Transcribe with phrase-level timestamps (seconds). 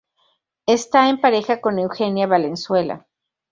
[0.65, 3.05] Esta en pareja con Eugenia Valenzuela